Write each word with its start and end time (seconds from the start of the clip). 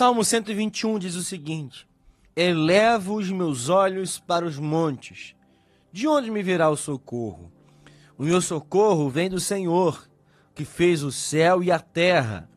Salmo 0.00 0.24
121 0.24 0.98
diz 0.98 1.14
o 1.14 1.22
seguinte: 1.22 1.86
Elevo 2.34 3.16
os 3.16 3.30
meus 3.30 3.68
olhos 3.68 4.18
para 4.18 4.46
os 4.46 4.58
montes. 4.58 5.34
De 5.92 6.08
onde 6.08 6.30
me 6.30 6.42
virá 6.42 6.70
o 6.70 6.76
socorro? 6.76 7.52
O 8.16 8.22
meu 8.22 8.40
socorro 8.40 9.10
vem 9.10 9.28
do 9.28 9.38
Senhor, 9.38 10.08
que 10.54 10.64
fez 10.64 11.02
o 11.02 11.12
céu 11.12 11.62
e 11.62 11.70
a 11.70 11.78
terra. 11.78 12.48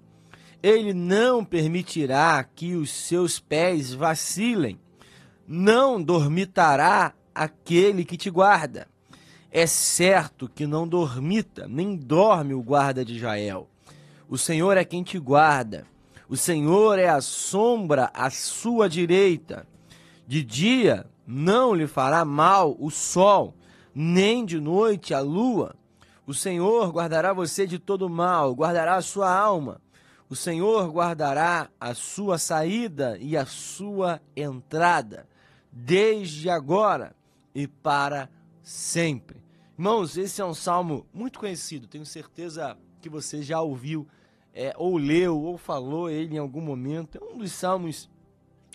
Ele 0.63 0.93
não 0.93 1.43
permitirá 1.43 2.41
que 2.45 2.75
os 2.75 2.89
seus 2.89 3.41
pés 3.41 3.93
vacilem, 3.93 4.79
não 5.45 6.01
dormitará 6.01 7.13
aquele 7.35 8.05
que 8.05 8.15
te 8.15 8.29
guarda. 8.29 8.87
É 9.51 9.67
certo 9.67 10.47
que 10.47 10.65
não 10.65 10.87
dormita, 10.87 11.67
nem 11.67 11.97
dorme 11.97 12.53
o 12.53 12.63
guarda 12.63 13.03
de 13.03 13.17
Israel. 13.17 13.69
O 14.29 14.37
Senhor 14.37 14.77
é 14.77 14.85
quem 14.85 15.03
te 15.03 15.19
guarda. 15.19 15.91
O 16.33 16.35
Senhor 16.35 16.97
é 16.97 17.07
a 17.07 17.21
sombra 17.21 18.09
à 18.11 18.27
sua 18.31 18.89
direita. 18.89 19.67
De 20.25 20.43
dia 20.43 21.05
não 21.27 21.75
lhe 21.75 21.85
fará 21.85 22.25
mal 22.25 22.75
o 22.79 22.89
sol, 22.89 23.53
nem 23.93 24.43
de 24.43 24.59
noite 24.59 25.13
a 25.13 25.19
lua. 25.19 25.75
O 26.25 26.33
Senhor 26.33 26.91
guardará 26.91 27.33
você 27.33 27.67
de 27.67 27.77
todo 27.77 28.09
mal, 28.09 28.51
guardará 28.55 28.95
a 28.95 29.01
sua 29.03 29.31
alma. 29.31 29.79
O 30.27 30.35
Senhor 30.35 30.91
guardará 30.91 31.69
a 31.79 31.93
sua 31.93 32.39
saída 32.39 33.15
e 33.21 33.37
a 33.37 33.45
sua 33.45 34.19
entrada, 34.35 35.27
desde 35.71 36.49
agora 36.49 37.15
e 37.53 37.67
para 37.67 38.27
sempre. 38.63 39.37
Irmãos, 39.77 40.17
esse 40.17 40.41
é 40.41 40.45
um 40.45 40.55
salmo 40.55 41.05
muito 41.13 41.37
conhecido, 41.37 41.85
tenho 41.85 42.07
certeza 42.07 42.75
que 42.99 43.07
você 43.07 43.43
já 43.43 43.61
ouviu, 43.61 44.07
é, 44.53 44.73
ou 44.77 44.97
leu, 44.97 45.39
ou 45.39 45.57
falou 45.57 46.09
ele 46.09 46.35
em 46.35 46.39
algum 46.39 46.61
momento. 46.61 47.17
É 47.17 47.33
um 47.33 47.37
dos 47.37 47.51
salmos 47.51 48.09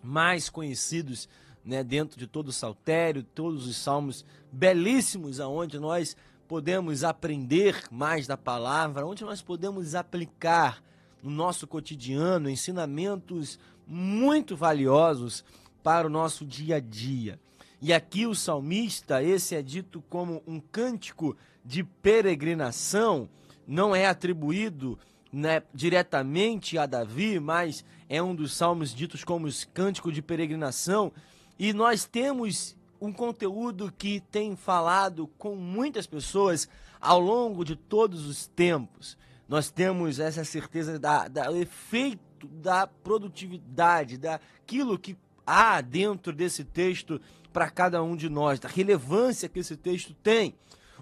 mais 0.03 0.49
conhecidos 0.49 1.29
né, 1.65 1.85
dentro 1.85 2.19
de 2.19 2.27
todo 2.27 2.49
o 2.49 2.53
saltério, 2.53 3.23
todos 3.23 3.67
os 3.67 3.77
salmos 3.77 4.25
belíssimos, 4.51 5.41
aonde 5.41 5.79
nós 5.79 6.17
podemos 6.49 7.05
aprender 7.05 7.85
mais 7.91 8.27
da 8.27 8.37
palavra, 8.37 9.07
onde 9.07 9.23
nós 9.23 9.43
podemos 9.43 9.95
aplicar 9.95 10.83
no 11.23 11.31
nosso 11.31 11.67
cotidiano 11.67 12.49
ensinamentos 12.49 13.59
muito 13.87 14.57
valiosos 14.57 15.45
para 15.83 16.07
o 16.07 16.11
nosso 16.11 16.45
dia 16.45 16.77
a 16.77 16.81
dia. 16.81 17.39
E 17.81 17.93
aqui 17.93 18.27
o 18.27 18.35
salmista, 18.35 19.23
esse 19.23 19.55
é 19.55 19.63
dito 19.63 20.03
como 20.09 20.43
um 20.47 20.59
cântico 20.59 21.37
de 21.65 21.85
peregrinação, 21.85 23.29
não 23.67 23.95
é 23.95 24.07
atribuído 24.07 24.99
né, 25.33 25.63
diretamente 25.75 26.79
a 26.79 26.87
Davi, 26.87 27.39
mas 27.39 27.85
é 28.09 28.23
um 28.23 28.35
dos 28.35 28.55
salmos 28.55 28.95
ditos 28.95 29.25
como 29.25 29.49
cântico 29.73 30.11
de 30.11 30.23
peregrinação. 30.23 31.13
E 31.59 31.73
nós 31.73 32.05
temos 32.05 32.77
um 33.01 33.13
conteúdo 33.13 33.93
que 33.97 34.21
tem 34.31 34.57
falado 34.57 35.29
com 35.39 35.55
muitas 35.55 36.07
pessoas 36.07 36.69
ao 37.01 37.21
longo 37.21 37.65
de 37.65 37.77
todos 37.77 38.27
os 38.27 38.47
tempos. 38.47 39.17
Nós 39.49 39.71
temos 39.71 40.19
essa 40.19 40.45
certeza 40.45 40.99
da, 40.99 41.29
da, 41.29 41.53
efeito 41.53 42.47
da 42.47 42.87
produtividade, 42.87 44.19
daquilo 44.19 44.99
que 44.99 45.17
há 45.47 45.81
dentro 45.81 46.33
desse 46.33 46.65
texto 46.65 47.21
para 47.53 47.71
cada 47.71 48.03
um 48.03 48.15
de 48.15 48.29
nós, 48.29 48.61
da 48.61 48.69
relevância 48.69 49.49
que 49.49 49.59
esse 49.59 49.77
texto 49.77 50.15
tem. 50.15 50.55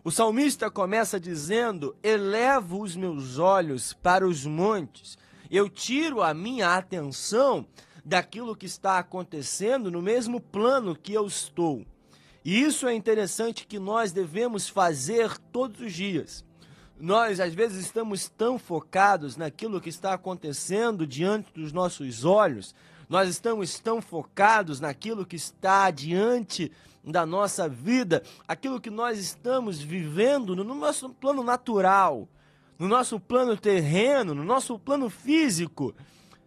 O 0.06 0.10
salmista 0.12 0.70
começa 0.70 1.18
dizendo: 1.18 1.96
Elevo 2.00 2.80
os 2.80 2.94
meus 2.94 3.40
olhos 3.40 3.92
para 3.92 4.24
os 4.24 4.46
montes, 4.46 5.18
eu 5.50 5.68
tiro 5.68 6.22
a 6.22 6.32
minha 6.32 6.76
atenção 6.76 7.66
daquilo 8.04 8.54
que 8.54 8.66
está 8.66 9.00
acontecendo 9.00 9.90
no 9.90 10.00
mesmo 10.00 10.40
plano 10.40 10.94
que 10.94 11.12
eu 11.12 11.26
estou. 11.26 11.84
E 12.44 12.62
isso 12.62 12.86
é 12.86 12.94
interessante 12.94 13.66
que 13.66 13.80
nós 13.80 14.12
devemos 14.12 14.68
fazer 14.68 15.36
todos 15.50 15.80
os 15.80 15.92
dias. 15.92 16.44
Nós, 17.00 17.40
às 17.40 17.52
vezes, 17.52 17.84
estamos 17.84 18.28
tão 18.28 18.60
focados 18.60 19.36
naquilo 19.36 19.80
que 19.80 19.88
está 19.88 20.14
acontecendo 20.14 21.04
diante 21.04 21.52
dos 21.52 21.72
nossos 21.72 22.24
olhos, 22.24 22.76
nós 23.08 23.28
estamos 23.28 23.78
tão 23.78 24.00
focados 24.02 24.80
naquilo 24.80 25.26
que 25.26 25.36
está 25.36 25.90
diante 25.90 26.70
da 27.04 27.24
nossa 27.24 27.68
vida, 27.68 28.22
aquilo 28.48 28.80
que 28.80 28.90
nós 28.90 29.18
estamos 29.18 29.80
vivendo 29.80 30.56
no 30.56 30.64
nosso 30.74 31.08
plano 31.10 31.44
natural, 31.44 32.28
no 32.78 32.88
nosso 32.88 33.20
plano 33.20 33.56
terreno, 33.56 34.34
no 34.34 34.44
nosso 34.44 34.78
plano 34.78 35.08
físico 35.08 35.94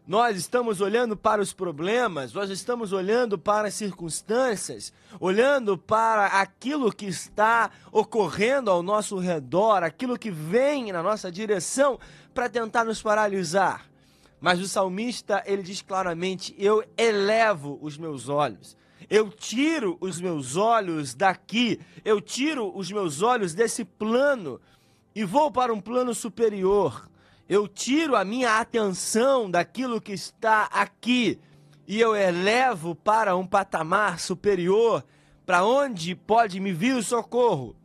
nós 0.09 0.35
estamos 0.37 0.81
olhando 0.81 1.15
para 1.15 1.39
os 1.39 1.53
problemas, 1.53 2.33
nós 2.33 2.49
estamos 2.49 2.91
olhando 2.91 3.37
para 3.37 3.67
as 3.67 3.75
circunstâncias, 3.75 4.91
olhando 5.19 5.77
para 5.77 6.25
aquilo 6.25 6.91
que 6.91 7.05
está 7.05 7.69
ocorrendo 7.91 8.71
ao 8.71 8.81
nosso 8.81 9.19
redor, 9.19 9.83
aquilo 9.83 10.17
que 10.17 10.31
vem 10.31 10.91
na 10.91 11.03
nossa 11.03 11.31
direção 11.31 11.99
para 12.33 12.49
tentar 12.49 12.85
nos 12.85 12.99
paralisar. 13.03 13.88
Mas 14.39 14.59
o 14.59 14.67
salmista, 14.67 15.43
ele 15.45 15.63
diz 15.63 15.81
claramente: 15.81 16.55
Eu 16.57 16.83
elevo 16.97 17.77
os 17.81 17.97
meus 17.97 18.29
olhos. 18.29 18.77
Eu 19.09 19.29
tiro 19.29 19.97
os 19.99 20.21
meus 20.21 20.55
olhos 20.55 21.13
daqui, 21.15 21.79
eu 22.05 22.21
tiro 22.21 22.71
os 22.77 22.91
meus 22.91 23.21
olhos 23.21 23.53
desse 23.53 23.83
plano 23.83 24.61
e 25.15 25.23
vou 25.23 25.49
para 25.51 25.73
um 25.73 25.81
plano 25.81 26.13
superior 26.13 27.09
eu 27.49 27.67
tiro 27.67 28.15
a 28.15 28.23
minha 28.23 28.59
atenção 28.59 29.49
daquilo 29.49 29.99
que 29.99 30.11
está 30.11 30.65
aqui 30.65 31.39
e 31.87 31.99
eu 31.99 32.15
elevo 32.15 32.93
para 32.93 33.35
um 33.35 33.47
patamar 33.47 34.19
superior, 34.19 35.03
para 35.47 35.65
onde 35.65 36.13
pode 36.13 36.59
me 36.59 36.71
vir 36.71 36.95
o 36.95 37.01
socorro. 37.01 37.75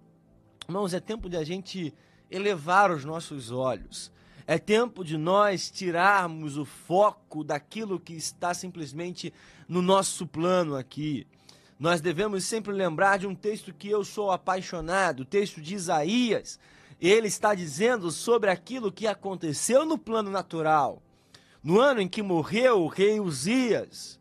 Irmãos, 0.69 0.93
é 0.93 1.01
tempo 1.01 1.31
de 1.31 1.39
a 1.39 1.43
gente 1.43 1.95
elevar 2.31 2.91
os 2.91 3.07
nossos 3.07 3.51
olhos. 3.51 4.13
É 4.47 4.59
tempo 4.59 5.03
de 5.03 5.17
nós 5.17 5.71
tirarmos 5.71 6.59
o 6.59 6.67
foco 6.67 7.43
daquilo 7.43 7.99
que 7.99 8.13
está 8.13 8.53
simplesmente 8.53 9.33
no 9.67 9.81
nosso 9.81 10.27
plano 10.27 10.77
aqui. 10.77 11.27
Nós 11.79 12.03
devemos 12.03 12.45
sempre 12.45 12.73
lembrar 12.73 13.19
de 13.19 13.27
um 13.27 13.35
texto 13.35 13.73
que 13.73 13.89
eu 13.89 14.05
sou 14.05 14.31
apaixonado, 14.31 15.21
o 15.21 15.25
texto 15.25 15.63
de 15.63 15.75
Isaías, 15.75 16.59
ele 17.01 17.27
está 17.27 17.55
dizendo 17.55 18.11
sobre 18.11 18.51
aquilo 18.51 18.93
que 18.93 19.07
aconteceu 19.07 19.85
no 19.85 19.97
plano 19.97 20.31
natural. 20.31 21.03
No 21.63 21.81
ano 21.81 22.03
em 22.03 22.09
que 22.09 22.23
morreu 22.23 22.83
o 22.83 22.87
rei 22.87 23.19
Uzias, 23.21 24.21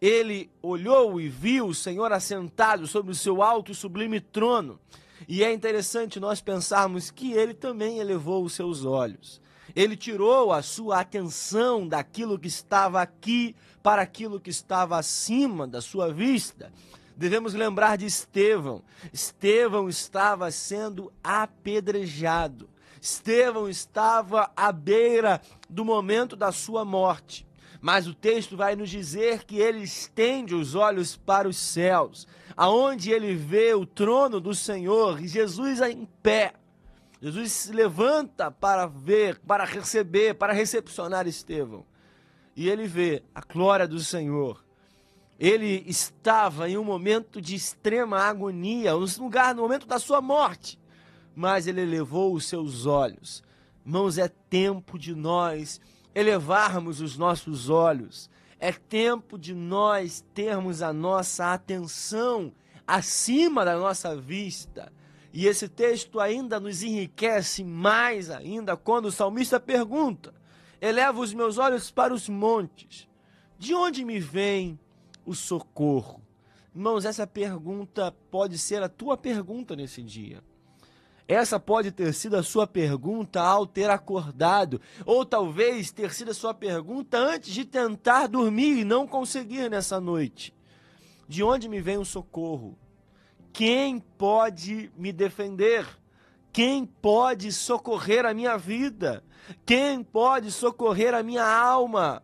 ele 0.00 0.50
olhou 0.62 1.18
e 1.18 1.28
viu 1.28 1.68
o 1.68 1.74
Senhor 1.74 2.12
assentado 2.12 2.86
sobre 2.86 3.12
o 3.12 3.14
seu 3.14 3.42
alto 3.42 3.72
e 3.72 3.74
sublime 3.74 4.20
trono. 4.20 4.78
E 5.26 5.42
é 5.42 5.50
interessante 5.50 6.20
nós 6.20 6.42
pensarmos 6.42 7.10
que 7.10 7.32
ele 7.32 7.54
também 7.54 7.98
elevou 7.98 8.44
os 8.44 8.52
seus 8.52 8.84
olhos. 8.84 9.42
Ele 9.74 9.96
tirou 9.96 10.52
a 10.52 10.62
sua 10.62 11.00
atenção 11.00 11.86
daquilo 11.86 12.38
que 12.38 12.48
estava 12.48 13.00
aqui 13.00 13.54
para 13.82 14.02
aquilo 14.02 14.40
que 14.40 14.50
estava 14.50 14.98
acima 14.98 15.66
da 15.66 15.80
sua 15.80 16.12
vista 16.12 16.72
devemos 17.16 17.54
lembrar 17.54 17.96
de 17.96 18.06
Estevão. 18.06 18.82
Estevão 19.12 19.88
estava 19.88 20.50
sendo 20.50 21.12
apedrejado. 21.22 22.68
Estevão 23.00 23.68
estava 23.68 24.50
à 24.56 24.72
beira 24.72 25.40
do 25.68 25.84
momento 25.84 26.36
da 26.36 26.50
sua 26.50 26.84
morte. 26.84 27.46
Mas 27.80 28.06
o 28.06 28.14
texto 28.14 28.56
vai 28.56 28.74
nos 28.74 28.88
dizer 28.88 29.44
que 29.44 29.58
ele 29.58 29.80
estende 29.80 30.54
os 30.54 30.74
olhos 30.74 31.16
para 31.16 31.46
os 31.46 31.58
céus, 31.58 32.26
aonde 32.56 33.10
ele 33.10 33.34
vê 33.34 33.74
o 33.74 33.84
trono 33.84 34.40
do 34.40 34.54
Senhor 34.54 35.22
e 35.22 35.28
Jesus 35.28 35.82
em 35.82 36.08
pé. 36.22 36.54
Jesus 37.24 37.52
se 37.52 37.72
levanta 37.72 38.50
para 38.50 38.86
ver, 38.86 39.38
para 39.40 39.64
receber, 39.64 40.34
para 40.34 40.52
recepcionar 40.52 41.26
Estevão. 41.26 41.86
E 42.54 42.68
ele 42.68 42.86
vê 42.86 43.22
a 43.34 43.40
glória 43.40 43.88
do 43.88 43.98
Senhor 43.98 44.64
ele 45.38 45.84
estava 45.86 46.68
em 46.68 46.78
um 46.78 46.84
momento 46.84 47.40
de 47.40 47.54
extrema 47.54 48.18
agonia, 48.18 48.96
um 48.96 49.04
lugar 49.18 49.54
no 49.54 49.62
momento 49.62 49.86
da 49.86 49.98
sua 49.98 50.20
morte, 50.20 50.78
mas 51.34 51.66
ele 51.66 51.80
elevou 51.80 52.34
os 52.34 52.46
seus 52.46 52.86
olhos. 52.86 53.42
Irmãos, 53.84 54.16
é 54.16 54.28
tempo 54.28 54.98
de 54.98 55.14
nós 55.14 55.80
elevarmos 56.14 57.00
os 57.00 57.18
nossos 57.18 57.68
olhos. 57.68 58.30
É 58.58 58.72
tempo 58.72 59.36
de 59.36 59.52
nós 59.52 60.24
termos 60.32 60.80
a 60.80 60.92
nossa 60.92 61.52
atenção 61.52 62.52
acima 62.86 63.64
da 63.64 63.76
nossa 63.76 64.16
vista. 64.16 64.92
E 65.36 65.48
esse 65.48 65.68
texto 65.68 66.20
ainda 66.20 66.60
nos 66.60 66.84
enriquece 66.84 67.64
mais 67.64 68.30
ainda 68.30 68.76
quando 68.76 69.06
o 69.06 69.12
salmista 69.12 69.58
pergunta: 69.58 70.32
Eleva 70.80 71.18
os 71.18 71.34
meus 71.34 71.58
olhos 71.58 71.90
para 71.90 72.14
os 72.14 72.28
montes. 72.28 73.08
De 73.58 73.74
onde 73.74 74.04
me 74.04 74.20
vem 74.20 74.78
o 75.26 75.34
socorro? 75.34 76.22
Irmãos, 76.72 77.04
essa 77.04 77.26
pergunta 77.26 78.14
pode 78.30 78.56
ser 78.56 78.80
a 78.84 78.88
tua 78.88 79.16
pergunta 79.16 79.74
nesse 79.74 80.02
dia. 80.02 80.40
Essa 81.26 81.58
pode 81.58 81.90
ter 81.90 82.14
sido 82.14 82.36
a 82.36 82.42
sua 82.44 82.64
pergunta 82.64 83.40
ao 83.40 83.66
ter 83.66 83.90
acordado, 83.90 84.80
ou 85.04 85.24
talvez 85.24 85.90
ter 85.90 86.14
sido 86.14 86.30
a 86.30 86.34
sua 86.34 86.54
pergunta 86.54 87.18
antes 87.18 87.52
de 87.52 87.64
tentar 87.64 88.28
dormir 88.28 88.78
e 88.78 88.84
não 88.84 89.04
conseguir 89.04 89.68
nessa 89.68 90.00
noite. 90.00 90.54
De 91.26 91.42
onde 91.42 91.68
me 91.68 91.80
vem 91.80 91.96
o 91.96 92.04
socorro? 92.04 92.78
Quem 93.54 94.00
pode 94.00 94.90
me 94.96 95.12
defender? 95.12 95.86
Quem 96.52 96.84
pode 96.84 97.52
socorrer 97.52 98.26
a 98.26 98.34
minha 98.34 98.56
vida? 98.56 99.22
Quem 99.64 100.02
pode 100.02 100.50
socorrer 100.50 101.14
a 101.14 101.22
minha 101.22 101.46
alma? 101.46 102.20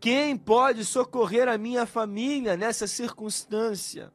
Quem 0.00 0.36
pode 0.36 0.84
socorrer 0.84 1.46
a 1.46 1.56
minha 1.56 1.86
família 1.86 2.56
nessa 2.56 2.88
circunstância? 2.88 4.12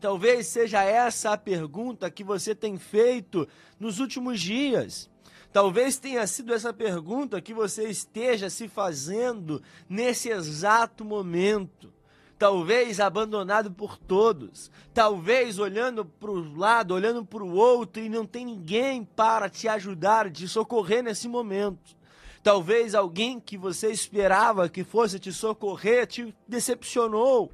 Talvez 0.00 0.46
seja 0.46 0.82
essa 0.82 1.32
a 1.32 1.36
pergunta 1.36 2.10
que 2.10 2.24
você 2.24 2.54
tem 2.54 2.78
feito 2.78 3.46
nos 3.78 4.00
últimos 4.00 4.40
dias. 4.40 5.10
Talvez 5.52 5.98
tenha 5.98 6.26
sido 6.26 6.54
essa 6.54 6.72
pergunta 6.72 7.42
que 7.42 7.52
você 7.52 7.90
esteja 7.90 8.48
se 8.48 8.68
fazendo 8.68 9.62
nesse 9.86 10.30
exato 10.30 11.04
momento. 11.04 11.92
Talvez 12.38 13.00
abandonado 13.00 13.70
por 13.70 13.96
todos, 13.96 14.70
talvez 14.92 15.58
olhando 15.58 16.04
para 16.04 16.30
o 16.30 16.58
lado, 16.58 16.92
olhando 16.92 17.24
para 17.24 17.42
o 17.42 17.54
outro 17.54 18.02
e 18.02 18.10
não 18.10 18.26
tem 18.26 18.44
ninguém 18.44 19.04
para 19.04 19.48
te 19.48 19.66
ajudar, 19.68 20.30
te 20.30 20.46
socorrer 20.46 21.02
nesse 21.02 21.28
momento. 21.28 21.96
Talvez 22.42 22.94
alguém 22.94 23.40
que 23.40 23.56
você 23.56 23.90
esperava 23.90 24.68
que 24.68 24.84
fosse 24.84 25.18
te 25.18 25.32
socorrer 25.32 26.06
te 26.06 26.34
decepcionou, 26.46 27.50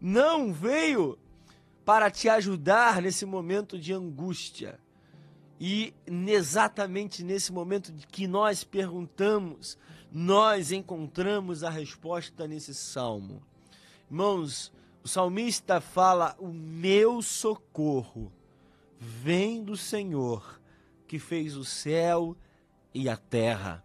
não 0.00 0.52
veio 0.52 1.18
para 1.84 2.10
te 2.10 2.28
ajudar 2.28 3.00
nesse 3.00 3.24
momento 3.24 3.78
de 3.78 3.94
angústia. 3.94 4.78
E 5.58 5.94
exatamente 6.06 7.24
nesse 7.24 7.50
momento 7.50 7.92
que 8.08 8.26
nós 8.26 8.62
perguntamos, 8.62 9.78
nós 10.12 10.70
encontramos 10.70 11.64
a 11.64 11.70
resposta 11.70 12.46
nesse 12.46 12.74
salmo. 12.74 13.42
Irmãos, 14.10 14.72
o 15.04 15.08
salmista 15.08 15.80
fala: 15.80 16.34
O 16.38 16.48
meu 16.48 17.20
socorro 17.20 18.32
vem 18.98 19.62
do 19.62 19.76
Senhor 19.76 20.58
que 21.06 21.18
fez 21.18 21.56
o 21.56 21.64
céu 21.64 22.36
e 22.94 23.08
a 23.08 23.16
terra. 23.16 23.84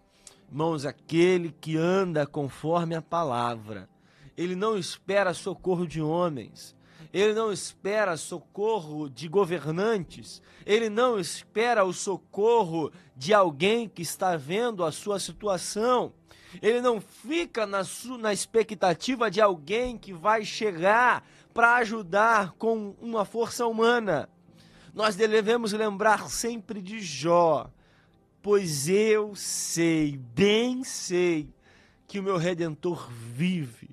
Irmãos, 0.50 0.86
aquele 0.86 1.52
que 1.60 1.76
anda 1.76 2.26
conforme 2.26 2.96
a 2.96 3.02
palavra, 3.02 3.90
ele 4.38 4.56
não 4.56 4.78
espera 4.78 5.34
socorro 5.34 5.86
de 5.86 6.02
homens, 6.02 6.76
ele 7.12 7.34
não 7.34 7.52
espera 7.52 8.16
socorro 8.18 9.10
de 9.10 9.28
governantes, 9.28 10.42
ele 10.66 10.90
não 10.90 11.20
espera 11.20 11.84
o 11.84 11.94
socorro 11.94 12.92
de 13.16 13.34
alguém 13.34 13.90
que 13.90 14.02
está 14.02 14.38
vendo 14.38 14.84
a 14.84 14.92
sua 14.92 15.20
situação. 15.20 16.14
Ele 16.62 16.82
não 16.82 17.02
fica 17.02 17.66
na, 17.66 17.82
na 18.20 18.34
expectativa 18.34 19.30
de 19.30 19.42
alguém 19.42 19.98
que 19.98 20.14
vai 20.14 20.46
chegar 20.46 21.28
para 21.54 21.76
ajudar 21.76 22.54
com 22.54 22.96
uma 23.02 23.26
força 23.26 23.66
humana. 23.66 24.30
Nós 24.94 25.16
devemos 25.16 25.74
lembrar 25.74 26.30
sempre 26.30 26.82
de 26.82 27.00
Jó, 27.00 27.70
pois 28.42 28.88
eu 28.88 29.36
sei, 29.36 30.18
bem 30.18 30.84
sei, 30.84 31.50
que 32.08 32.20
o 32.20 32.24
meu 32.24 32.38
redentor 32.38 33.10
vive 33.12 33.90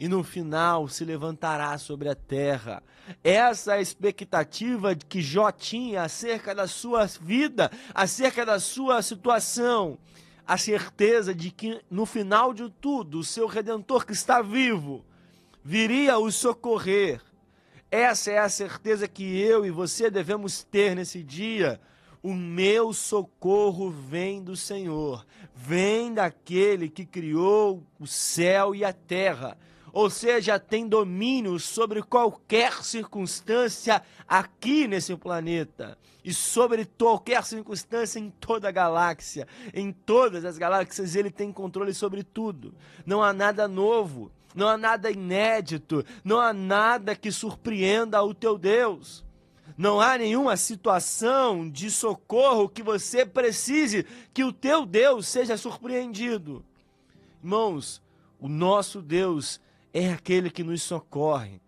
e 0.00 0.08
no 0.08 0.24
final 0.24 0.88
se 0.88 1.04
levantará 1.04 1.76
sobre 1.76 2.08
a 2.08 2.14
terra. 2.14 2.82
Essa 3.22 3.74
é 3.74 3.78
a 3.78 3.82
expectativa 3.82 4.94
que 4.94 5.20
Jó 5.20 5.50
tinha 5.50 6.04
acerca 6.04 6.54
da 6.54 6.66
sua 6.66 7.04
vida, 7.04 7.70
acerca 7.94 8.46
da 8.46 8.58
sua 8.58 9.02
situação. 9.02 9.98
A 10.50 10.58
certeza 10.58 11.32
de 11.32 11.48
que 11.48 11.80
no 11.88 12.04
final 12.04 12.52
de 12.52 12.68
tudo, 12.68 13.20
o 13.20 13.24
seu 13.24 13.46
redentor 13.46 14.04
que 14.04 14.12
está 14.12 14.42
vivo 14.42 15.04
viria 15.62 16.18
o 16.18 16.28
socorrer. 16.32 17.22
Essa 17.88 18.32
é 18.32 18.38
a 18.38 18.48
certeza 18.48 19.06
que 19.06 19.22
eu 19.22 19.64
e 19.64 19.70
você 19.70 20.10
devemos 20.10 20.64
ter 20.64 20.96
nesse 20.96 21.22
dia. 21.22 21.80
O 22.20 22.34
meu 22.34 22.92
socorro 22.92 23.92
vem 23.92 24.42
do 24.42 24.56
Senhor, 24.56 25.24
vem 25.54 26.12
daquele 26.12 26.88
que 26.88 27.06
criou 27.06 27.86
o 28.00 28.04
céu 28.08 28.74
e 28.74 28.84
a 28.84 28.92
terra 28.92 29.56
ou 29.92 30.08
seja, 30.08 30.58
tem 30.58 30.86
domínio 30.86 31.58
sobre 31.58 32.02
qualquer 32.02 32.82
circunstância 32.82 34.02
aqui 34.26 34.86
nesse 34.86 35.16
planeta 35.16 35.98
e 36.24 36.32
sobre 36.32 36.84
qualquer 36.84 37.44
circunstância 37.44 38.18
em 38.18 38.30
toda 38.30 38.68
a 38.68 38.72
galáxia. 38.72 39.48
Em 39.72 39.92
todas 39.92 40.44
as 40.44 40.58
galáxias 40.58 41.14
ele 41.14 41.30
tem 41.30 41.52
controle 41.52 41.94
sobre 41.94 42.22
tudo. 42.22 42.74
Não 43.04 43.22
há 43.22 43.32
nada 43.32 43.66
novo, 43.66 44.30
não 44.54 44.68
há 44.68 44.76
nada 44.76 45.10
inédito, 45.10 46.04
não 46.24 46.38
há 46.40 46.52
nada 46.52 47.16
que 47.16 47.32
surpreenda 47.32 48.22
o 48.22 48.34
teu 48.34 48.58
Deus. 48.58 49.24
Não 49.76 50.00
há 50.00 50.18
nenhuma 50.18 50.56
situação 50.56 51.68
de 51.68 51.90
socorro 51.90 52.68
que 52.68 52.82
você 52.82 53.24
precise 53.24 54.04
que 54.34 54.44
o 54.44 54.52
teu 54.52 54.84
Deus 54.84 55.26
seja 55.26 55.56
surpreendido. 55.56 56.62
Irmãos, 57.42 58.02
o 58.38 58.48
nosso 58.48 59.00
Deus 59.00 59.60
é 59.92 60.12
aquele 60.12 60.50
que 60.50 60.62
nos 60.62 60.82
socorre. 60.82 61.60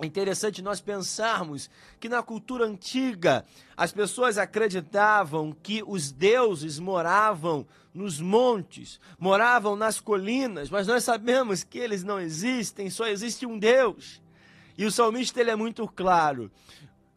É 0.00 0.06
interessante 0.06 0.60
nós 0.60 0.80
pensarmos 0.80 1.70
que 2.00 2.08
na 2.08 2.20
cultura 2.22 2.66
antiga 2.66 3.44
as 3.76 3.92
pessoas 3.92 4.38
acreditavam 4.38 5.52
que 5.62 5.84
os 5.86 6.10
deuses 6.10 6.80
moravam 6.80 7.64
nos 7.92 8.20
montes, 8.20 8.98
moravam 9.18 9.76
nas 9.76 10.00
colinas, 10.00 10.68
mas 10.68 10.88
nós 10.88 11.04
sabemos 11.04 11.62
que 11.62 11.78
eles 11.78 12.02
não 12.02 12.18
existem, 12.18 12.90
só 12.90 13.06
existe 13.06 13.46
um 13.46 13.56
Deus. 13.56 14.20
E 14.76 14.84
o 14.84 14.90
salmista 14.90 15.40
ele 15.40 15.50
é 15.52 15.56
muito 15.56 15.86
claro. 15.86 16.50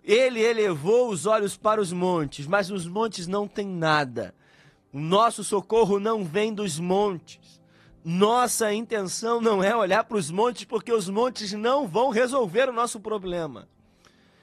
Ele 0.03 0.39
elevou 0.39 1.09
os 1.09 1.25
olhos 1.25 1.57
para 1.57 1.81
os 1.81 1.91
montes, 1.91 2.45
mas 2.45 2.69
nos 2.69 2.85
montes 2.85 3.25
não 3.25 3.47
tem 3.47 3.67
nada. 3.67 4.35
O 4.93 4.99
nosso 4.99 5.43
socorro 5.43 5.99
não 5.99 6.23
vem 6.23 6.53
dos 6.53 6.79
montes. 6.79 7.56
Nossa 8.09 8.73
intenção 8.73 9.41
não 9.41 9.61
é 9.61 9.75
olhar 9.75 10.01
para 10.05 10.15
os 10.15 10.31
montes, 10.31 10.63
porque 10.63 10.93
os 10.93 11.09
montes 11.09 11.51
não 11.51 11.85
vão 11.85 12.09
resolver 12.09 12.69
o 12.69 12.71
nosso 12.71 13.01
problema. 13.01 13.67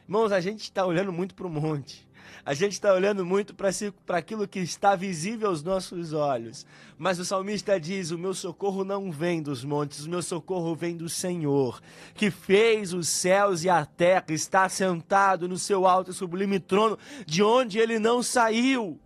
Irmãos, 0.07 0.33
a 0.33 0.39
gente 0.39 0.65
está 0.65 0.85
olhando 0.85 1.11
muito 1.11 1.35
para 1.35 1.47
o 1.47 1.51
monte. 1.51 2.07
A 2.45 2.53
gente 2.53 2.73
está 2.73 2.93
olhando 2.93 3.25
muito 3.25 3.55
para 3.55 4.19
aquilo 4.19 4.47
que 4.47 4.59
está 4.59 4.95
visível 4.95 5.49
aos 5.49 5.63
nossos 5.63 6.13
olhos. 6.13 6.67
Mas 6.99 7.19
o 7.19 7.25
salmista 7.25 7.81
diz: 7.81 8.11
O 8.11 8.19
meu 8.19 8.35
socorro 8.35 8.85
não 8.85 9.11
vem 9.11 9.41
dos 9.41 9.65
montes, 9.65 10.05
o 10.05 10.11
meu 10.11 10.21
socorro 10.21 10.77
vem 10.77 10.95
do 10.95 11.09
Senhor, 11.09 11.81
que 12.15 12.31
fez 12.31 12.93
os 12.93 13.09
céus 13.09 13.65
e 13.65 13.71
a 13.71 13.87
terra, 13.87 14.27
está 14.29 14.69
sentado 14.69 15.49
no 15.49 15.57
seu 15.57 15.87
alto 15.87 16.11
e 16.11 16.15
sublime 16.15 16.61
trono, 16.61 16.99
de 17.25 17.43
onde 17.43 17.79
ele 17.79 17.99
não 17.99 18.23
saiu 18.23 19.01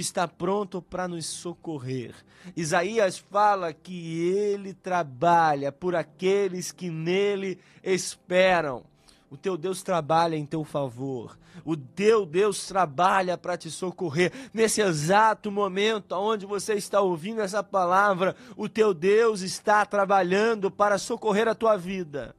está 0.00 0.28
pronto 0.28 0.82
para 0.82 1.08
nos 1.08 1.26
socorrer. 1.26 2.14
Isaías 2.54 3.18
fala 3.18 3.72
que 3.72 4.20
ele 4.28 4.74
trabalha 4.74 5.72
por 5.72 5.94
aqueles 5.96 6.70
que 6.70 6.90
nele 6.90 7.58
esperam. 7.82 8.84
O 9.30 9.36
teu 9.36 9.56
Deus 9.56 9.82
trabalha 9.82 10.36
em 10.36 10.46
teu 10.46 10.62
favor. 10.64 11.36
O 11.64 11.76
teu 11.76 12.24
Deus 12.24 12.66
trabalha 12.66 13.36
para 13.36 13.56
te 13.56 13.70
socorrer. 13.70 14.30
Nesse 14.52 14.80
exato 14.80 15.50
momento 15.50 16.12
onde 16.12 16.46
você 16.46 16.74
está 16.74 17.00
ouvindo 17.00 17.40
essa 17.40 17.62
palavra, 17.62 18.36
o 18.56 18.68
teu 18.68 18.94
Deus 18.94 19.40
está 19.40 19.84
trabalhando 19.84 20.70
para 20.70 20.98
socorrer 20.98 21.48
a 21.48 21.54
tua 21.54 21.76
vida. 21.76 22.36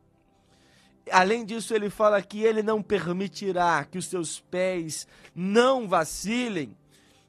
Além 1.11 1.45
disso, 1.45 1.73
ele 1.73 1.89
fala 1.89 2.21
que 2.21 2.43
ele 2.43 2.61
não 2.61 2.81
permitirá 2.81 3.83
que 3.83 3.97
os 3.97 4.07
teus 4.07 4.39
pés 4.39 5.07
não 5.33 5.87
vacilem 5.87 6.75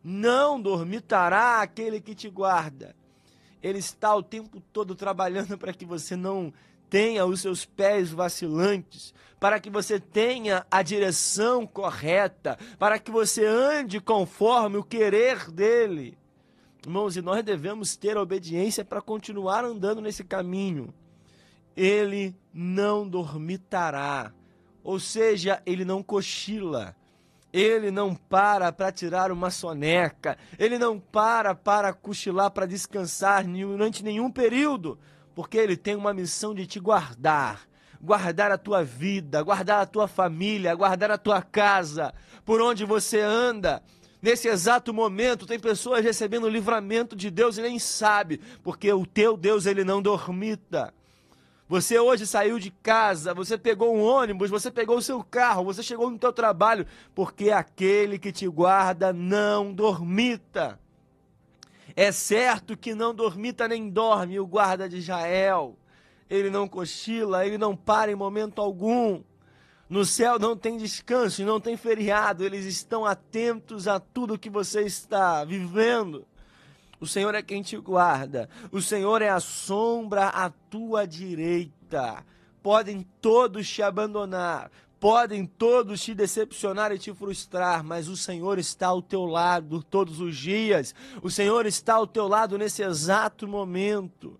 não 0.03 0.61
dormitará 0.61 1.61
aquele 1.61 2.01
que 2.01 2.15
te 2.15 2.29
guarda. 2.29 2.95
Ele 3.63 3.79
está 3.79 4.15
o 4.15 4.23
tempo 4.23 4.61
todo 4.73 4.95
trabalhando 4.95 5.59
para 5.59 5.73
que 5.73 5.85
você 5.85 6.15
não 6.17 6.53
tenha 6.89 7.27
os 7.27 7.41
seus 7.41 7.65
pés 7.65 8.11
vacilantes, 8.11 9.13
para 9.39 9.61
que 9.61 9.71
você 9.71 10.01
tenha 10.01 10.67
a 10.71 10.83
direção 10.83 11.67
correta, 11.67 12.59
para 12.79 12.99
que 12.99 13.11
você 13.11 13.45
ande 13.45 14.01
conforme 14.01 14.79
o 14.79 14.85
querer 14.85 15.51
dele. 15.51 16.17
Irmãos, 16.85 17.17
e 17.17 17.23
nós 17.23 17.45
devemos 17.45 17.97
ter 17.97 18.17
a 18.17 18.23
obediência 18.23 18.85
para 18.85 19.03
continuar 19.03 19.65
andando 19.65 20.01
nesse 20.01 20.25
caminho. 20.25 20.95
Ele 21.77 22.35
não 22.53 23.09
dormitará, 23.09 24.33
ou 24.83 24.99
seja, 24.99 25.63
ele 25.67 25.85
não 25.85 26.03
cochila. 26.03 26.97
Ele 27.53 27.91
não 27.91 28.15
para 28.15 28.71
para 28.71 28.93
tirar 28.93 29.33
uma 29.33 29.51
soneca, 29.51 30.37
ele 30.59 30.79
não 30.79 30.99
para 31.01 31.55
para 31.55 31.93
cochilar, 31.93 32.51
para 32.51 32.67
descansar 32.67 33.45
durante 33.47 34.05
nenhum 34.05 34.31
período, 34.31 34.99
porque 35.35 35.57
ele 35.57 35.77
tem 35.77 35.97
uma 35.97 36.13
missão 36.13 36.55
de 36.55 36.67
te 36.67 36.79
guardar. 36.79 37.67
guardar 38.01 38.53
a 38.53 38.59
tua 38.59 38.85
vida, 38.85 39.43
guardar 39.43 39.81
a 39.81 39.87
tua 39.87 40.07
família, 40.07 40.75
guardar 40.75 41.11
a 41.11 41.19
tua 41.19 41.43
casa, 41.43 42.15
por 42.45 42.61
onde 42.61 42.85
você 42.85 43.21
anda. 43.21 43.83
Nesse 44.21 44.49
exato 44.49 44.93
momento, 44.93 45.47
tem 45.47 45.59
pessoas 45.59 46.05
recebendo 46.05 46.45
o 46.45 46.49
livramento 46.49 47.17
de 47.17 47.31
Deus 47.31 47.57
e 47.57 47.63
nem 47.63 47.79
sabe, 47.79 48.41
porque 48.63 48.93
o 48.93 49.07
teu 49.07 49.37
Deus 49.37 49.67
ele 49.67 49.85
não 49.85 50.03
dormita. 50.03 50.93
Você 51.69 51.99
hoje 51.99 52.27
saiu 52.27 52.59
de 52.59 52.71
casa, 52.71 53.35
você 53.35 53.59
pegou 53.59 53.95
um 53.95 54.03
ônibus, 54.03 54.49
você 54.49 54.71
pegou 54.71 54.97
o 54.97 55.03
seu 55.03 55.23
carro, 55.23 55.65
você 55.65 55.83
chegou 55.83 56.11
no 56.11 56.19
teu 56.19 56.33
trabalho, 56.33 56.87
porque 57.15 57.51
aquele 57.51 58.19
que 58.19 58.33
te 58.33 58.49
guarda 58.49 59.13
não 59.13 59.71
dormita. 59.71 60.81
É 61.95 62.11
certo 62.11 62.75
que 62.75 62.95
não 62.95 63.15
dormita 63.15 63.69
nem 63.69 63.91
dorme 63.91 64.41
o 64.41 64.47
guarda 64.47 64.89
de 64.89 64.97
Israel. 64.97 65.77
Ele 66.31 66.49
não 66.49 66.67
cochila, 66.67 67.45
ele 67.45 67.59
não 67.59 67.77
para 67.77 68.11
em 68.11 68.15
momento 68.15 68.63
algum. 68.63 69.23
No 69.91 70.07
céu 70.07 70.39
não 70.39 70.57
tem 70.57 70.79
descanso, 70.79 71.45
não 71.45 71.61
tem 71.61 71.77
feriado, 71.77 72.45
eles 72.45 72.65
estão 72.65 73.05
atentos 73.05 73.87
a 73.87 74.01
tudo 74.01 74.39
que 74.39 74.49
você 74.49 74.83
está 74.83 75.45
vivendo. 75.45 76.27
O 77.01 77.07
Senhor 77.07 77.35
é 77.35 77.43
quem 77.43 77.63
te 77.63 77.77
guarda. 77.77 78.49
O 78.73 78.83
Senhor 78.83 79.23
é 79.23 79.29
a 79.29 79.41
sombra 79.41 80.29
à 80.29 80.51
tua 80.51 81.07
direita. 81.07 82.25
Podem 82.63 83.07
todos 83.21 83.69
te 83.69 83.83
abandonar, 83.83 84.71
podem 84.99 85.47
todos 85.47 86.03
te 86.03 86.13
decepcionar 86.13 86.93
e 86.93 86.99
te 86.99 87.15
frustrar, 87.15 87.85
mas 87.85 88.09
o 88.09 88.17
Senhor 88.17 88.59
está 88.59 88.89
ao 88.89 89.01
teu 89.01 89.25
lado 89.25 89.83
todos 89.83 90.21
os 90.21 90.37
dias. 90.37 90.95
O 91.23 91.31
Senhor 91.31 91.67
está 91.67 91.95
ao 91.95 92.07
teu 92.07 92.27
lado 92.27 92.59
nesse 92.59 92.83
exato 92.83 93.47
momento. 93.47 94.39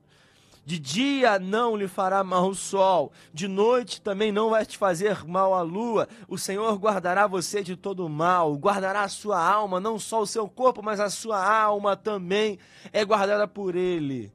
De 0.69 0.79
dia 0.79 1.39
não 1.39 1.75
lhe 1.75 1.89
fará 1.89 2.23
mal 2.23 2.51
o 2.51 2.55
sol, 2.55 3.11
de 3.33 3.49
noite 3.49 4.03
também 4.03 4.31
não 4.31 4.51
vai 4.51 4.67
te 4.67 4.77
fazer 4.77 5.25
mal 5.25 5.55
a 5.55 5.63
lua. 5.63 6.07
O 6.29 6.37
Senhor 6.37 6.79
guardará 6.79 7.27
você 7.27 7.63
de 7.63 7.75
todo 7.75 8.07
mal, 8.07 8.55
guardará 8.55 9.03
a 9.03 9.09
sua 9.09 9.43
alma, 9.43 9.81
não 9.81 9.99
só 9.99 10.21
o 10.21 10.27
seu 10.27 10.47
corpo, 10.47 10.83
mas 10.83 11.01
a 11.01 11.09
sua 11.09 11.43
alma 11.43 11.97
também 11.97 12.59
é 12.93 13.03
guardada 13.03 13.49
por 13.49 13.75
Ele. 13.75 14.31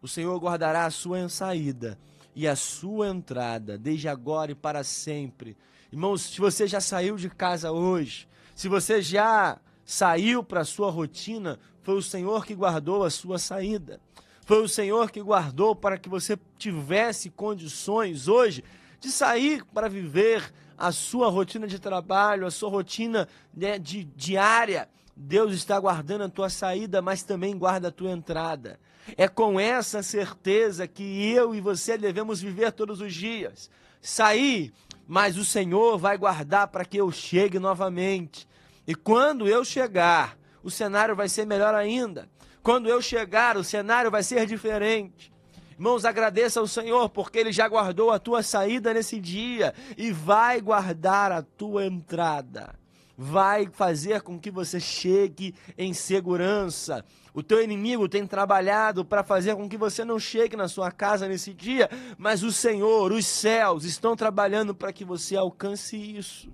O 0.00 0.08
Senhor 0.08 0.40
guardará 0.40 0.86
a 0.86 0.90
sua 0.90 1.28
saída 1.28 1.98
e 2.34 2.48
a 2.48 2.56
sua 2.56 3.08
entrada, 3.08 3.76
desde 3.76 4.08
agora 4.08 4.52
e 4.52 4.54
para 4.54 4.82
sempre. 4.82 5.58
Irmãos, 5.92 6.22
se 6.22 6.40
você 6.40 6.66
já 6.66 6.80
saiu 6.80 7.16
de 7.16 7.28
casa 7.28 7.70
hoje, 7.70 8.26
se 8.54 8.66
você 8.66 9.02
já 9.02 9.58
saiu 9.84 10.42
para 10.42 10.62
a 10.62 10.64
sua 10.64 10.90
rotina, 10.90 11.60
foi 11.82 11.96
o 11.96 12.02
Senhor 12.02 12.46
que 12.46 12.54
guardou 12.54 13.04
a 13.04 13.10
sua 13.10 13.38
saída. 13.38 14.00
Foi 14.46 14.62
o 14.62 14.68
Senhor 14.68 15.10
que 15.10 15.20
guardou 15.20 15.74
para 15.74 15.98
que 15.98 16.08
você 16.08 16.38
tivesse 16.56 17.30
condições 17.30 18.28
hoje 18.28 18.62
de 19.00 19.10
sair 19.10 19.64
para 19.74 19.88
viver 19.88 20.52
a 20.78 20.92
sua 20.92 21.28
rotina 21.28 21.66
de 21.66 21.80
trabalho, 21.80 22.46
a 22.46 22.50
sua 22.52 22.70
rotina 22.70 23.26
né, 23.52 23.76
de 23.76 24.04
diária. 24.04 24.88
Deus 25.16 25.52
está 25.52 25.80
guardando 25.80 26.22
a 26.22 26.28
tua 26.28 26.48
saída, 26.48 27.02
mas 27.02 27.24
também 27.24 27.58
guarda 27.58 27.88
a 27.88 27.90
tua 27.90 28.12
entrada. 28.12 28.78
É 29.16 29.26
com 29.26 29.58
essa 29.58 30.00
certeza 30.00 30.86
que 30.86 31.28
eu 31.28 31.52
e 31.52 31.60
você 31.60 31.98
devemos 31.98 32.40
viver 32.40 32.70
todos 32.70 33.00
os 33.00 33.12
dias. 33.12 33.68
Sair, 34.00 34.72
mas 35.08 35.36
o 35.36 35.44
Senhor 35.44 35.98
vai 35.98 36.16
guardar 36.16 36.68
para 36.68 36.84
que 36.84 36.98
eu 36.98 37.10
chegue 37.10 37.58
novamente. 37.58 38.46
E 38.86 38.94
quando 38.94 39.48
eu 39.48 39.64
chegar, 39.64 40.38
o 40.62 40.70
cenário 40.70 41.16
vai 41.16 41.28
ser 41.28 41.44
melhor 41.44 41.74
ainda. 41.74 42.28
Quando 42.66 42.88
eu 42.88 43.00
chegar, 43.00 43.56
o 43.56 43.62
cenário 43.62 44.10
vai 44.10 44.24
ser 44.24 44.44
diferente. 44.44 45.32
Irmãos, 45.74 46.04
agradeça 46.04 46.58
ao 46.58 46.66
Senhor, 46.66 47.08
porque 47.08 47.38
Ele 47.38 47.52
já 47.52 47.68
guardou 47.68 48.10
a 48.10 48.18
tua 48.18 48.42
saída 48.42 48.92
nesse 48.92 49.20
dia 49.20 49.72
e 49.96 50.10
vai 50.10 50.60
guardar 50.60 51.30
a 51.30 51.42
tua 51.42 51.86
entrada. 51.86 52.74
Vai 53.16 53.68
fazer 53.70 54.20
com 54.22 54.36
que 54.36 54.50
você 54.50 54.80
chegue 54.80 55.54
em 55.78 55.94
segurança. 55.94 57.04
O 57.32 57.40
teu 57.40 57.62
inimigo 57.62 58.08
tem 58.08 58.26
trabalhado 58.26 59.04
para 59.04 59.22
fazer 59.22 59.54
com 59.54 59.68
que 59.68 59.76
você 59.76 60.04
não 60.04 60.18
chegue 60.18 60.56
na 60.56 60.66
sua 60.66 60.90
casa 60.90 61.28
nesse 61.28 61.54
dia, 61.54 61.88
mas 62.18 62.42
o 62.42 62.50
Senhor, 62.50 63.12
os 63.12 63.26
céus, 63.28 63.84
estão 63.84 64.16
trabalhando 64.16 64.74
para 64.74 64.92
que 64.92 65.04
você 65.04 65.36
alcance 65.36 65.96
isso. 65.96 66.50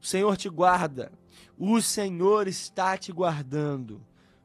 O 0.00 0.06
Senhor 0.06 0.36
te 0.36 0.48
guarda. 0.48 1.10
O 1.58 1.82
Senhor 1.82 2.46
está 2.46 2.96
te 2.96 3.10
guardando. 3.10 4.00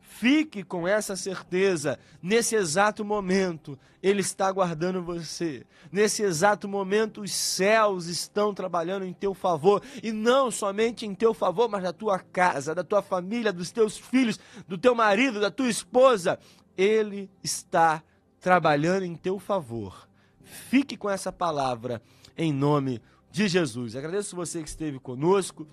Fique 0.10 0.64
com 0.64 0.88
essa 0.88 1.16
certeza. 1.18 2.00
Nesse 2.24 2.56
exato 2.56 3.04
momento, 3.04 3.78
Ele 4.02 4.22
está 4.22 4.50
guardando 4.50 5.04
você. 5.04 5.66
Nesse 5.92 6.24
exato 6.24 6.68
momento, 6.68 7.22
os 7.22 7.32
céus 7.32 8.08
estão 8.08 8.54
trabalhando 8.54 9.06
em 9.06 9.14
teu 9.14 9.34
favor. 9.34 9.84
E 10.02 10.14
não 10.14 10.50
somente 10.50 11.06
em 11.06 11.14
teu 11.14 11.34
favor, 11.34 11.70
mas 11.70 11.84
da 11.84 11.92
tua 11.92 12.20
casa, 12.20 12.74
da 12.74 12.86
tua 12.86 13.02
família, 13.02 13.52
dos 13.52 13.70
teus 13.70 13.98
filhos, 13.98 14.40
do 14.66 14.78
teu 14.78 14.96
marido, 14.96 15.42
da 15.42 15.52
tua 15.52 15.70
esposa. 15.70 16.40
Ele 16.76 17.30
está 17.44 18.02
trabalhando 18.40 19.04
em 19.04 19.16
teu 19.16 19.38
favor. 19.38 20.08
Fique 20.42 20.96
com 20.96 21.10
essa 21.10 21.34
palavra 21.34 22.02
em 22.36 22.54
nome 22.54 23.02
de 23.30 23.48
Jesus. 23.48 23.96
Agradeço 23.96 24.38
você 24.38 24.64
que 24.64 24.70
esteve 24.70 25.00
conosco. 25.00 25.68